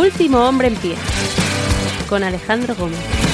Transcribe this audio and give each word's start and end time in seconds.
Último 0.00 0.38
hombre 0.48 0.68
en 0.68 0.76
pie, 0.76 0.94
con 2.08 2.24
Alejandro 2.24 2.74
Gómez. 2.74 3.29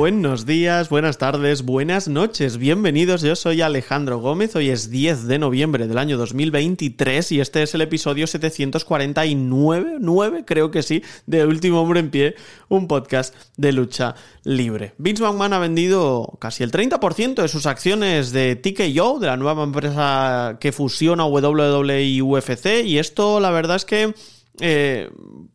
Buenos 0.00 0.46
días, 0.46 0.88
buenas 0.88 1.18
tardes, 1.18 1.62
buenas 1.62 2.08
noches, 2.08 2.56
bienvenidos. 2.56 3.20
Yo 3.20 3.36
soy 3.36 3.60
Alejandro 3.60 4.18
Gómez. 4.18 4.56
Hoy 4.56 4.70
es 4.70 4.88
10 4.88 5.26
de 5.26 5.38
noviembre 5.38 5.88
del 5.88 5.98
año 5.98 6.16
2023 6.16 7.32
y 7.32 7.40
este 7.40 7.62
es 7.62 7.74
el 7.74 7.82
episodio 7.82 8.26
749, 8.26 9.98
9, 10.00 10.44
creo 10.46 10.70
que 10.70 10.82
sí, 10.82 11.02
de 11.26 11.44
Último 11.44 11.82
Hombre 11.82 12.00
en 12.00 12.10
Pie, 12.10 12.34
un 12.70 12.88
podcast 12.88 13.34
de 13.58 13.72
lucha 13.72 14.14
libre. 14.42 14.94
Vince 14.96 15.22
McMahon 15.22 15.52
ha 15.52 15.58
vendido 15.58 16.38
casi 16.40 16.64
el 16.64 16.72
30% 16.72 17.34
de 17.34 17.48
sus 17.48 17.66
acciones 17.66 18.32
de 18.32 18.56
TKO, 18.56 19.18
de 19.18 19.26
la 19.26 19.36
nueva 19.36 19.64
empresa 19.64 20.56
que 20.60 20.72
fusiona 20.72 21.26
WWE 21.26 22.04
y 22.04 22.22
UFC, 22.22 22.86
y 22.86 22.96
esto 22.96 23.38
la 23.38 23.50
verdad 23.50 23.76
es 23.76 23.84
que 23.84 24.14
eh, 24.60 25.10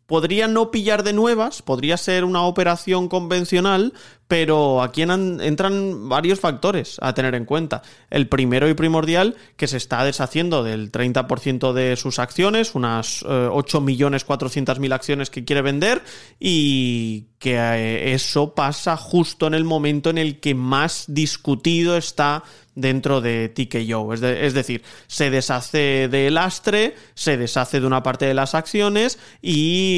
podría 0.06 0.48
no 0.48 0.72
pillar 0.72 1.04
de 1.04 1.14
nuevas, 1.14 1.62
podría 1.62 1.98
ser 1.98 2.24
una 2.24 2.44
operación 2.44 3.08
convencional, 3.08 3.94
pero 4.28 4.82
aquí 4.82 5.02
entran 5.04 6.10
varios 6.10 6.40
factores 6.40 6.98
a 7.02 7.14
tener 7.14 7.36
en 7.36 7.46
cuenta. 7.46 7.82
El 8.10 8.28
primero 8.28 8.68
y 8.70 8.74
primordial, 8.74 9.36
que 9.56 9.68
se 9.68 9.78
está 9.78 10.04
deshaciendo 10.04 10.64
del 10.64 10.92
30% 10.92 11.74
de 11.74 11.96
sus 11.96 12.20
acciones, 12.20 12.76
unas 12.76 13.22
eh, 13.24 13.26
8.400.000 13.26 14.94
acciones 14.94 15.30
que 15.30 15.46
quiere 15.46 15.62
vender, 15.62 16.02
y 16.40 17.28
que 17.40 17.56
eh, 17.56 18.14
eso 18.14 18.56
pasa 18.56 18.98
justo 18.98 19.48
en 19.48 19.54
el 19.54 19.64
momento 19.64 20.10
en 20.10 20.18
el 20.18 20.40
que 20.40 20.56
más 20.56 21.06
discutido 21.08 21.98
está 21.98 22.44
dentro 22.74 23.22
de 23.22 23.50
TKO. 23.50 24.14
Es, 24.14 24.22
es 24.22 24.54
decir, 24.54 24.84
se 25.08 25.30
deshace 25.30 26.08
del 26.10 26.34
lastre, 26.34 26.96
se 27.14 27.38
deshace 27.38 27.80
de 27.80 27.88
una 27.88 28.04
parte 28.04 28.26
de 28.26 28.34
las 28.34 28.54
acciones 28.54 29.18
y 29.42 29.95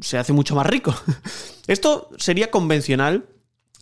se 0.00 0.18
hace 0.18 0.32
mucho 0.32 0.54
más 0.54 0.66
rico. 0.66 0.94
Esto 1.66 2.10
sería 2.18 2.50
convencional 2.50 3.26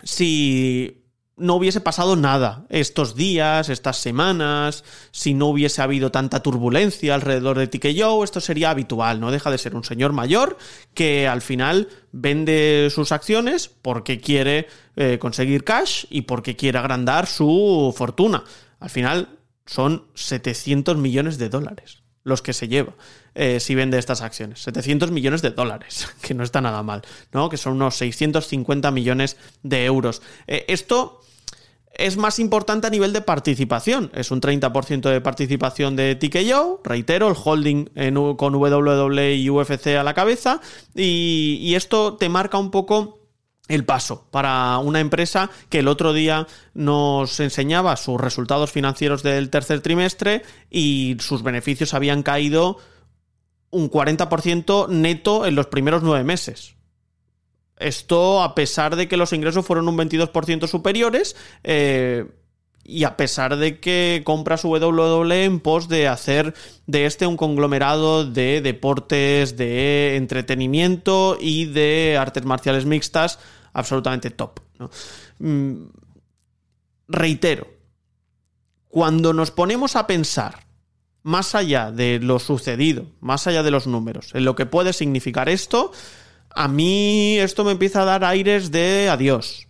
si 0.02 1.02
no 1.36 1.54
hubiese 1.54 1.80
pasado 1.80 2.14
nada 2.14 2.66
estos 2.68 3.16
días, 3.16 3.68
estas 3.68 3.96
semanas, 3.96 4.84
si 5.10 5.34
no 5.34 5.46
hubiese 5.46 5.82
habido 5.82 6.10
tanta 6.10 6.40
turbulencia 6.40 7.14
alrededor 7.14 7.58
de 7.58 7.66
TKO, 7.66 8.22
esto 8.22 8.40
sería 8.40 8.70
habitual, 8.70 9.18
no 9.18 9.30
deja 9.30 9.50
de 9.50 9.58
ser 9.58 9.74
un 9.74 9.82
señor 9.82 10.12
mayor 10.12 10.58
que 10.94 11.26
al 11.26 11.42
final 11.42 11.88
vende 12.12 12.88
sus 12.94 13.12
acciones 13.12 13.68
porque 13.68 14.20
quiere 14.20 14.68
eh, 14.96 15.18
conseguir 15.18 15.64
cash 15.64 16.04
y 16.10 16.22
porque 16.22 16.54
quiere 16.54 16.78
agrandar 16.78 17.26
su 17.26 17.94
fortuna. 17.96 18.44
Al 18.78 18.90
final 18.90 19.38
son 19.64 20.04
700 20.14 20.96
millones 20.96 21.38
de 21.38 21.48
dólares 21.48 22.01
los 22.24 22.42
que 22.42 22.52
se 22.52 22.68
lleva 22.68 22.94
eh, 23.34 23.60
si 23.60 23.74
vende 23.74 23.98
estas 23.98 24.22
acciones. 24.22 24.62
700 24.62 25.10
millones 25.10 25.42
de 25.42 25.50
dólares, 25.50 26.08
que 26.22 26.34
no 26.34 26.44
está 26.44 26.60
nada 26.60 26.82
mal, 26.82 27.02
¿no? 27.32 27.48
Que 27.48 27.56
son 27.56 27.74
unos 27.74 27.96
650 27.96 28.90
millones 28.90 29.36
de 29.62 29.84
euros. 29.84 30.22
Eh, 30.46 30.64
esto 30.68 31.20
es 31.94 32.16
más 32.16 32.38
importante 32.38 32.86
a 32.86 32.90
nivel 32.90 33.12
de 33.12 33.20
participación. 33.20 34.10
Es 34.14 34.30
un 34.30 34.40
30% 34.40 35.10
de 35.10 35.20
participación 35.20 35.94
de 35.94 36.14
TKO, 36.14 36.80
reitero, 36.84 37.28
el 37.28 37.36
holding 37.42 37.86
con 38.36 38.54
WWE 38.54 39.34
y 39.34 39.50
UFC 39.50 39.88
a 39.88 40.02
la 40.02 40.14
cabeza. 40.14 40.60
Y, 40.94 41.58
y 41.60 41.74
esto 41.74 42.16
te 42.16 42.28
marca 42.28 42.56
un 42.56 42.70
poco 42.70 43.21
el 43.68 43.84
paso 43.84 44.26
para 44.30 44.78
una 44.78 45.00
empresa 45.00 45.50
que 45.68 45.78
el 45.78 45.88
otro 45.88 46.12
día 46.12 46.46
nos 46.74 47.38
enseñaba 47.40 47.96
sus 47.96 48.20
resultados 48.20 48.70
financieros 48.72 49.22
del 49.22 49.50
tercer 49.50 49.80
trimestre 49.80 50.42
y 50.70 51.16
sus 51.20 51.42
beneficios 51.42 51.94
habían 51.94 52.22
caído 52.22 52.78
un 53.70 53.90
40% 53.90 54.88
neto 54.88 55.46
en 55.46 55.54
los 55.54 55.66
primeros 55.66 56.02
nueve 56.02 56.24
meses. 56.24 56.74
Esto 57.78 58.42
a 58.42 58.54
pesar 58.54 58.96
de 58.96 59.08
que 59.08 59.16
los 59.16 59.32
ingresos 59.32 59.64
fueron 59.64 59.88
un 59.88 59.96
22% 59.96 60.68
superiores 60.68 61.36
eh, 61.64 62.26
y 62.84 63.04
a 63.04 63.16
pesar 63.16 63.56
de 63.56 63.78
que 63.78 64.22
compra 64.24 64.56
su 64.56 64.68
WWE 64.70 65.44
en 65.44 65.60
pos 65.60 65.88
de 65.88 66.08
hacer 66.08 66.54
de 66.86 67.06
este 67.06 67.26
un 67.26 67.36
conglomerado 67.36 68.24
de 68.24 68.60
deportes, 68.60 69.56
de 69.56 70.16
entretenimiento 70.16 71.38
y 71.40 71.66
de 71.66 72.16
artes 72.18 72.44
marciales 72.44 72.84
mixtas 72.84 73.38
absolutamente 73.72 74.30
top. 74.30 74.60
Mm, 75.38 75.84
reitero, 77.08 77.68
cuando 78.88 79.32
nos 79.32 79.50
ponemos 79.50 79.96
a 79.96 80.06
pensar 80.06 80.66
más 81.22 81.54
allá 81.54 81.92
de 81.92 82.18
lo 82.18 82.38
sucedido, 82.38 83.06
más 83.20 83.46
allá 83.46 83.62
de 83.62 83.70
los 83.70 83.86
números, 83.86 84.30
en 84.34 84.44
lo 84.44 84.56
que 84.56 84.66
puede 84.66 84.92
significar 84.92 85.48
esto, 85.48 85.92
a 86.50 86.68
mí 86.68 87.38
esto 87.38 87.64
me 87.64 87.72
empieza 87.72 88.02
a 88.02 88.06
dar 88.06 88.24
aires 88.24 88.70
de 88.70 89.08
adiós. 89.08 89.68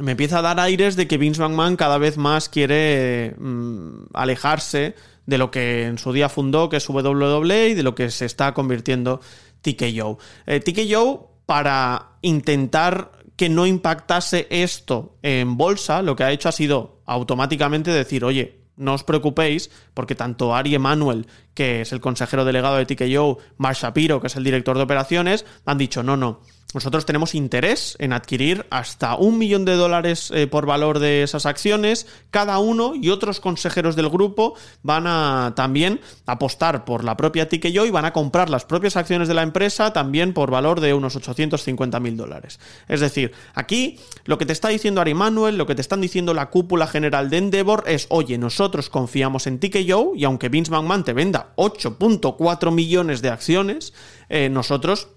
Me 0.00 0.12
empieza 0.12 0.38
a 0.38 0.42
dar 0.42 0.58
aires 0.58 0.96
de 0.96 1.06
que 1.06 1.18
Vince 1.18 1.40
McMahon 1.40 1.76
cada 1.76 1.98
vez 1.98 2.16
más 2.16 2.48
quiere 2.48 3.34
mm, 3.38 4.04
alejarse 4.14 4.94
de 5.26 5.38
lo 5.38 5.50
que 5.50 5.84
en 5.84 5.98
su 5.98 6.12
día 6.12 6.28
fundó, 6.28 6.68
que 6.68 6.78
es 6.78 6.88
WWE, 6.88 7.68
y 7.68 7.74
de 7.74 7.82
lo 7.82 7.94
que 7.94 8.10
se 8.10 8.24
está 8.24 8.54
convirtiendo 8.54 9.20
TKO. 9.60 10.18
Eh, 10.46 10.60
TKO, 10.60 11.30
para 11.46 12.16
intentar 12.22 13.12
que 13.36 13.48
no 13.48 13.66
impactase 13.66 14.46
esto 14.50 15.16
en 15.22 15.56
bolsa, 15.56 16.02
lo 16.02 16.16
que 16.16 16.24
ha 16.24 16.32
hecho 16.32 16.48
ha 16.48 16.52
sido 16.52 17.02
automáticamente 17.06 17.90
decir, 17.90 18.24
oye, 18.24 18.62
no 18.76 18.94
os 18.94 19.04
preocupéis, 19.04 19.70
porque 19.94 20.14
tanto 20.14 20.54
Ari 20.54 20.74
Emanuel, 20.74 21.26
que 21.54 21.82
es 21.82 21.92
el 21.92 22.00
consejero 22.00 22.44
delegado 22.44 22.76
de 22.76 22.86
TKO, 22.86 23.38
Mark 23.58 23.76
Shapiro, 23.76 24.20
que 24.20 24.28
es 24.28 24.36
el 24.36 24.44
director 24.44 24.76
de 24.76 24.84
operaciones, 24.84 25.44
han 25.64 25.78
dicho, 25.78 26.02
no, 26.02 26.16
no, 26.16 26.40
nosotros 26.74 27.04
tenemos 27.04 27.34
interés 27.34 27.96
en 27.98 28.12
adquirir 28.12 28.66
hasta 28.70 29.16
un 29.16 29.38
millón 29.38 29.64
de 29.64 29.74
dólares 29.74 30.30
eh, 30.34 30.46
por 30.46 30.66
valor 30.66 30.98
de 30.98 31.22
esas 31.22 31.44
acciones. 31.44 32.06
Cada 32.30 32.58
uno 32.58 32.94
y 32.94 33.10
otros 33.10 33.40
consejeros 33.40 33.94
del 33.94 34.08
grupo 34.08 34.54
van 34.82 35.06
a 35.06 35.52
también 35.54 36.00
apostar 36.26 36.84
por 36.84 37.04
la 37.04 37.16
propia 37.16 37.48
TKO 37.48 37.86
y 37.86 37.90
van 37.90 38.06
a 38.06 38.12
comprar 38.12 38.48
las 38.48 38.64
propias 38.64 38.96
acciones 38.96 39.28
de 39.28 39.34
la 39.34 39.42
empresa 39.42 39.92
también 39.92 40.32
por 40.32 40.50
valor 40.50 40.80
de 40.80 40.94
unos 40.94 41.14
850 41.16 42.00
mil 42.00 42.16
dólares. 42.16 42.58
Es 42.88 43.00
decir, 43.00 43.32
aquí 43.54 43.98
lo 44.24 44.38
que 44.38 44.46
te 44.46 44.52
está 44.52 44.68
diciendo 44.68 45.00
Ari 45.00 45.14
Manuel, 45.14 45.58
lo 45.58 45.66
que 45.66 45.74
te 45.74 45.82
están 45.82 46.00
diciendo 46.00 46.32
la 46.32 46.48
cúpula 46.48 46.86
general 46.86 47.28
de 47.28 47.38
Endeavor 47.38 47.84
es, 47.86 48.06
oye, 48.08 48.38
nosotros 48.38 48.88
confiamos 48.88 49.46
en 49.46 49.58
TKO 49.58 50.12
y 50.16 50.24
aunque 50.24 50.48
Vince 50.48 50.70
McMahon 50.70 51.04
te 51.04 51.12
venda 51.12 51.41
8.4 51.56 52.72
millones 52.72 53.22
de 53.22 53.30
acciones, 53.30 53.94
eh, 54.28 54.48
nosotros 54.48 55.08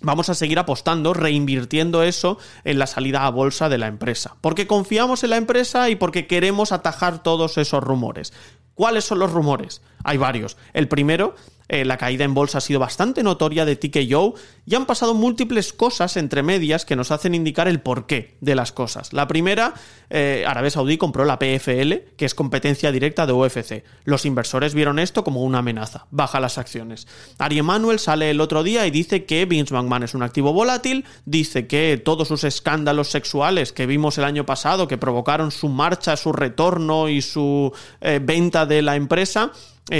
vamos 0.00 0.30
a 0.30 0.34
seguir 0.34 0.58
apostando, 0.58 1.14
reinvirtiendo 1.14 2.02
eso 2.02 2.38
en 2.64 2.78
la 2.78 2.86
salida 2.86 3.26
a 3.26 3.30
bolsa 3.30 3.68
de 3.68 3.78
la 3.78 3.86
empresa. 3.86 4.36
Porque 4.40 4.66
confiamos 4.66 5.24
en 5.24 5.30
la 5.30 5.36
empresa 5.36 5.90
y 5.90 5.96
porque 5.96 6.26
queremos 6.26 6.72
atajar 6.72 7.22
todos 7.22 7.58
esos 7.58 7.82
rumores. 7.82 8.32
¿Cuáles 8.74 9.04
son 9.04 9.18
los 9.18 9.30
rumores? 9.30 9.82
Hay 10.04 10.16
varios. 10.18 10.56
El 10.72 10.88
primero 10.88 11.34
eh, 11.72 11.84
la 11.84 11.98
caída 11.98 12.24
en 12.24 12.34
bolsa 12.34 12.58
ha 12.58 12.60
sido 12.60 12.80
bastante 12.80 13.22
notoria 13.22 13.64
de 13.64 13.76
TKO 13.76 14.34
y 14.66 14.74
han 14.74 14.86
pasado 14.86 15.14
múltiples 15.14 15.72
cosas 15.72 16.16
entre 16.16 16.42
medias 16.42 16.84
que 16.84 16.96
nos 16.96 17.12
hacen 17.12 17.32
indicar 17.32 17.68
el 17.68 17.80
porqué 17.80 18.36
de 18.40 18.56
las 18.56 18.72
cosas. 18.72 19.12
La 19.12 19.28
primera, 19.28 19.74
eh, 20.10 20.42
Arabia 20.48 20.72
Saudí 20.72 20.98
compró 20.98 21.24
la 21.24 21.38
PFL, 21.38 22.16
que 22.16 22.24
es 22.24 22.34
competencia 22.34 22.90
directa 22.90 23.24
de 23.24 23.34
UFC. 23.34 23.84
Los 24.02 24.26
inversores 24.26 24.74
vieron 24.74 24.98
esto 24.98 25.22
como 25.22 25.44
una 25.44 25.58
amenaza. 25.58 26.08
Baja 26.10 26.40
las 26.40 26.58
acciones. 26.58 27.06
Ari 27.38 27.60
Emanuel 27.60 28.00
sale 28.00 28.30
el 28.30 28.40
otro 28.40 28.64
día 28.64 28.84
y 28.88 28.90
dice 28.90 29.24
que 29.24 29.46
Vince 29.46 29.72
McMahon 29.72 30.02
es 30.02 30.14
un 30.14 30.24
activo 30.24 30.52
volátil, 30.52 31.04
dice 31.24 31.68
que 31.68 32.02
todos 32.04 32.26
sus 32.26 32.42
escándalos 32.42 33.10
sexuales 33.10 33.72
que 33.72 33.86
vimos 33.86 34.18
el 34.18 34.24
año 34.24 34.44
pasado, 34.44 34.88
que 34.88 34.98
provocaron 34.98 35.52
su 35.52 35.68
marcha, 35.68 36.16
su 36.16 36.32
retorno 36.32 37.08
y 37.08 37.22
su 37.22 37.72
eh, 38.00 38.18
venta 38.20 38.66
de 38.66 38.82
la 38.82 38.96
empresa, 38.96 39.52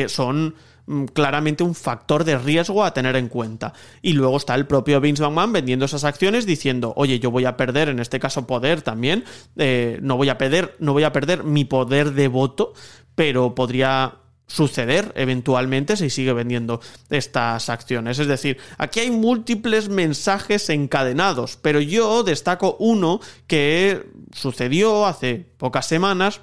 son 0.09 0.55
mm, 0.87 1.05
claramente 1.07 1.63
un 1.63 1.75
factor 1.75 2.25
de 2.25 2.39
riesgo 2.39 2.85
a 2.85 2.95
tener 2.95 3.17
en 3.17 3.29
cuenta. 3.29 3.73
Y 4.03 4.13
luego 4.13 4.37
está 4.37 4.55
el 4.55 4.67
propio 4.67 5.01
Vince 5.01 5.23
McMahon 5.23 5.53
vendiendo 5.53 5.85
esas 5.85 6.05
acciones 6.05 6.47
diciendo, 6.47 6.93
oye, 6.97 7.21
yo 7.21 7.31
voy 7.31 7.45
a 7.45 7.57
perder, 7.57 7.89
en 7.89 8.01
este 8.01 8.21
caso 8.21 8.47
poder 8.47 8.83
también, 8.83 9.25
eh, 9.57 9.99
no, 10.03 10.17
voy 10.17 10.29
a 10.29 10.39
perder, 10.39 10.77
no 10.79 10.93
voy 10.93 11.05
a 11.05 11.13
perder 11.13 11.45
mi 11.45 11.65
poder 11.65 12.13
de 12.13 12.29
voto, 12.29 12.73
pero 13.15 13.55
podría 13.55 14.21
suceder 14.51 15.13
eventualmente 15.15 15.97
si 15.97 16.11
sigue 16.11 16.33
vendiendo 16.33 16.81
estas 17.09 17.69
acciones. 17.69 18.19
Es 18.19 18.27
decir, 18.27 18.59
aquí 18.79 19.01
hay 19.01 19.11
múltiples 19.11 19.89
mensajes 19.89 20.69
encadenados, 20.71 21.57
pero 21.57 21.81
yo 21.81 22.25
destaco 22.25 22.77
uno 22.81 23.21
que 23.47 24.11
sucedió 24.33 25.07
hace 25.07 25.47
pocas 25.57 25.87
semanas, 25.87 26.41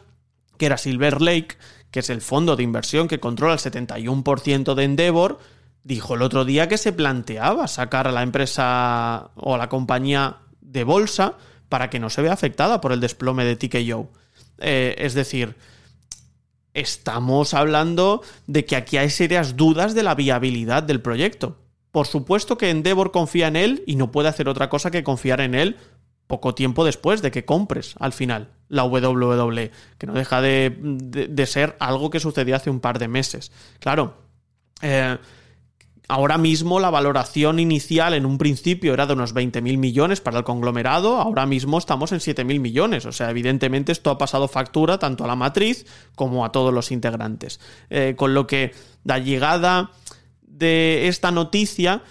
que 0.57 0.67
era 0.67 0.77
Silver 0.77 1.21
Lake, 1.21 1.57
que 1.91 1.99
es 1.99 2.09
el 2.09 2.21
fondo 2.21 2.55
de 2.55 2.63
inversión 2.63 3.07
que 3.07 3.19
controla 3.19 3.53
el 3.53 3.59
71% 3.59 4.73
de 4.75 4.83
Endeavor, 4.83 5.39
dijo 5.83 6.15
el 6.15 6.21
otro 6.21 6.43
día 6.45 6.67
que 6.67 6.77
se 6.77 6.91
planteaba 6.91 7.67
sacar 7.67 8.07
a 8.07 8.11
la 8.11 8.23
empresa 8.23 9.31
o 9.35 9.55
a 9.55 9.57
la 9.57 9.69
compañía 9.69 10.37
de 10.59 10.83
bolsa 10.83 11.35
para 11.69 11.89
que 11.89 11.99
no 11.99 12.09
se 12.09 12.21
vea 12.21 12.33
afectada 12.33 12.81
por 12.81 12.91
el 12.91 12.99
desplome 12.99 13.45
de 13.45 13.55
TKO. 13.55 14.09
Eh, 14.59 14.95
es 14.97 15.13
decir, 15.13 15.55
estamos 16.73 17.53
hablando 17.53 18.21
de 18.47 18.65
que 18.65 18.75
aquí 18.75 18.97
hay 18.97 19.09
serias 19.09 19.55
dudas 19.55 19.93
de 19.95 20.03
la 20.03 20.15
viabilidad 20.15 20.83
del 20.83 21.01
proyecto. 21.01 21.57
Por 21.91 22.05
supuesto 22.05 22.57
que 22.57 22.69
Endeavor 22.69 23.11
confía 23.11 23.47
en 23.47 23.55
él 23.55 23.83
y 23.87 23.95
no 23.95 24.11
puede 24.11 24.29
hacer 24.29 24.49
otra 24.49 24.69
cosa 24.69 24.91
que 24.91 25.03
confiar 25.03 25.41
en 25.41 25.55
él 25.55 25.77
poco 26.27 26.53
tiempo 26.53 26.83
después 26.83 27.21
de 27.21 27.31
que 27.31 27.45
compres 27.45 27.95
al 27.99 28.11
final 28.11 28.56
la 28.69 28.83
WWE, 28.83 29.71
que 29.97 30.07
no 30.07 30.13
deja 30.13 30.41
de, 30.41 31.45
ser 31.47 31.75
algo 31.79 32.09
que 32.09 32.19
sucedió 32.19 32.55
hace 32.55 32.69
un 32.69 32.79
par 32.79 32.99
de 32.99 33.07
meses. 33.07 33.51
Claro, 33.79 34.17
eh, 34.81 35.17
Ahora 36.09 36.37
mismo 36.37 36.79
la 36.79 36.89
valoración 36.89 37.59
inicial 37.59 38.13
en 38.13 38.25
un 38.25 38.37
principio 38.37 38.93
era 38.93 39.05
de 39.05 39.13
unos 39.13 39.35
20.000 39.35 39.77
millones 39.77 40.21
para 40.21 40.37
el 40.37 40.45
conglomerado, 40.45 41.17
ahora 41.17 41.45
mismo 41.45 41.77
estamos 41.77 42.13
en 42.13 42.19
7.000 42.19 42.61
millones, 42.61 43.05
o 43.05 43.11
sea, 43.11 43.29
evidentemente 43.29 43.91
esto 43.91 44.09
ha 44.09 44.17
pasado 44.17 44.47
factura 44.47 44.99
tanto 44.99 45.25
a 45.25 45.27
la 45.27 45.35
matriz 45.35 45.85
como 46.15 46.45
a 46.45 46.53
todos 46.53 46.73
los 46.73 46.91
integrantes. 46.93 47.59
Eh, 47.89 48.13
con 48.15 48.33
lo 48.33 48.47
que 48.47 48.73
la 49.03 49.19
llegada 49.19 49.91
de 50.43 51.09
esta 51.09 51.29
noticia 51.31 52.03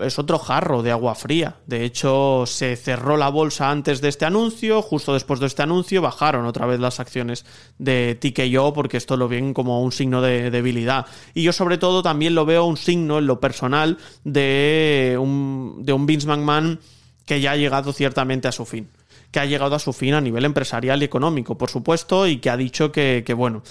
es 0.00 0.18
otro 0.18 0.38
jarro 0.38 0.82
de 0.82 0.90
agua 0.90 1.14
fría. 1.14 1.56
De 1.66 1.84
hecho, 1.84 2.44
se 2.46 2.76
cerró 2.76 3.16
la 3.16 3.28
bolsa 3.28 3.70
antes 3.70 4.00
de 4.00 4.08
este 4.08 4.24
anuncio, 4.24 4.82
justo 4.82 5.14
después 5.14 5.40
de 5.40 5.46
este 5.46 5.62
anuncio 5.62 6.02
bajaron 6.02 6.46
otra 6.46 6.66
vez 6.66 6.80
las 6.80 7.00
acciones 7.00 7.44
de 7.78 8.18
TKO 8.20 8.72
porque 8.72 8.96
esto 8.96 9.16
lo 9.16 9.28
ven 9.28 9.54
como 9.54 9.82
un 9.82 9.92
signo 9.92 10.20
de 10.20 10.50
debilidad. 10.50 11.06
Y 11.34 11.42
yo 11.42 11.52
sobre 11.52 11.78
todo 11.78 12.02
también 12.02 12.34
lo 12.34 12.44
veo 12.44 12.64
un 12.64 12.76
signo 12.76 13.18
en 13.18 13.26
lo 13.26 13.40
personal 13.40 13.98
de 14.24 15.16
un, 15.20 15.80
de 15.82 15.92
un 15.92 16.06
Vince 16.06 16.26
McMahon 16.26 16.80
que 17.24 17.40
ya 17.40 17.52
ha 17.52 17.56
llegado 17.56 17.92
ciertamente 17.92 18.48
a 18.48 18.52
su 18.52 18.64
fin. 18.64 18.88
Que 19.30 19.40
ha 19.40 19.46
llegado 19.46 19.74
a 19.74 19.78
su 19.78 19.92
fin 19.92 20.14
a 20.14 20.20
nivel 20.20 20.44
empresarial 20.44 21.02
y 21.02 21.06
económico, 21.06 21.58
por 21.58 21.70
supuesto, 21.70 22.26
y 22.26 22.38
que 22.38 22.50
ha 22.50 22.56
dicho 22.56 22.92
que, 22.92 23.24
que 23.26 23.34
bueno, 23.34 23.62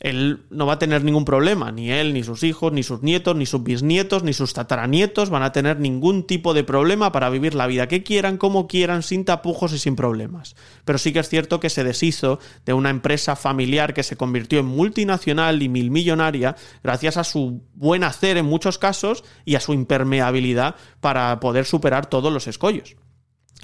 él 0.00 0.44
no 0.50 0.66
va 0.66 0.74
a 0.74 0.78
tener 0.78 1.02
ningún 1.02 1.24
problema, 1.24 1.72
ni 1.72 1.90
él, 1.90 2.14
ni 2.14 2.22
sus 2.22 2.44
hijos, 2.44 2.72
ni 2.72 2.84
sus 2.84 3.02
nietos, 3.02 3.34
ni 3.34 3.46
sus 3.46 3.64
bisnietos, 3.64 4.22
ni 4.22 4.32
sus 4.32 4.52
tataranietos 4.52 5.28
van 5.28 5.42
a 5.42 5.50
tener 5.50 5.80
ningún 5.80 6.24
tipo 6.24 6.54
de 6.54 6.62
problema 6.62 7.10
para 7.10 7.30
vivir 7.30 7.54
la 7.54 7.66
vida 7.66 7.88
que 7.88 8.04
quieran, 8.04 8.36
como 8.36 8.68
quieran, 8.68 9.02
sin 9.02 9.24
tapujos 9.24 9.72
y 9.72 9.78
sin 9.78 9.96
problemas. 9.96 10.54
Pero 10.84 10.98
sí 10.98 11.12
que 11.12 11.18
es 11.18 11.28
cierto 11.28 11.58
que 11.58 11.68
se 11.68 11.82
deshizo 11.82 12.38
de 12.64 12.74
una 12.74 12.90
empresa 12.90 13.34
familiar 13.34 13.92
que 13.92 14.04
se 14.04 14.16
convirtió 14.16 14.60
en 14.60 14.66
multinacional 14.66 15.62
y 15.62 15.68
milmillonaria 15.68 16.54
gracias 16.84 17.16
a 17.16 17.24
su 17.24 17.62
buen 17.74 18.04
hacer 18.04 18.36
en 18.36 18.46
muchos 18.46 18.78
casos 18.78 19.24
y 19.44 19.56
a 19.56 19.60
su 19.60 19.72
impermeabilidad 19.72 20.76
para 21.00 21.40
poder 21.40 21.64
superar 21.64 22.06
todos 22.06 22.32
los 22.32 22.46
escollos. 22.46 22.96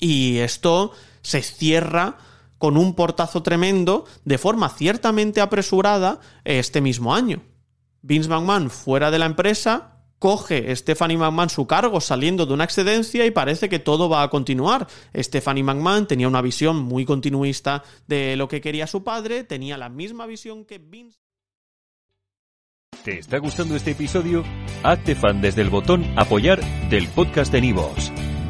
Y 0.01 0.39
esto 0.39 0.91
se 1.23 1.43
cierra 1.43 2.19
con 2.59 2.77
un 2.77 2.95
portazo 2.95 3.43
tremendo 3.43 4.05
de 4.25 4.39
forma 4.39 4.69
ciertamente 4.69 5.41
apresurada 5.41 6.21
este 6.45 6.81
mismo 6.81 7.15
año. 7.15 7.43
Vince 8.03 8.29
McMahon 8.29 8.71
fuera 8.71 9.11
de 9.11 9.19
la 9.19 9.27
empresa, 9.27 9.95
coge 10.19 10.75
Stephanie 10.75 11.19
McMahon 11.19 11.51
su 11.51 11.67
cargo 11.67 12.01
saliendo 12.01 12.47
de 12.47 12.55
una 12.55 12.65
excedencia 12.65 13.27
y 13.27 13.31
parece 13.31 13.69
que 13.69 13.79
todo 13.79 14.09
va 14.09 14.23
a 14.23 14.31
continuar. 14.31 14.87
Stephanie 15.15 15.62
McMahon 15.62 16.06
tenía 16.06 16.29
una 16.29 16.43
visión 16.43 16.79
muy 16.79 17.05
continuista 17.05 17.83
de 18.06 18.37
lo 18.37 18.49
que 18.49 18.61
quería 18.61 18.87
su 18.87 19.05
padre, 19.05 19.45
tenía 19.45 19.77
la 19.77 19.89
misma 19.89 20.27
visión 20.27 20.65
que 20.65 20.79
Vince. 20.79 21.19
¿Te 23.05 23.19
está 23.19 23.37
gustando 23.37 23.77
este 23.77 23.91
episodio? 23.91 24.43
Hazte 24.83 25.15
fan 25.15 25.43
desde 25.43 25.61
el 25.61 25.69
botón 25.69 26.06
apoyar 26.17 26.61
del 26.89 27.06
podcast 27.09 27.53
de 27.53 27.61
Nivos. 27.61 28.11